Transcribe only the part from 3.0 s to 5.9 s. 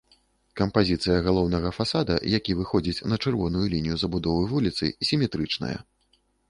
на чырвоную лінію забудовы вуліцы, сіметрычная.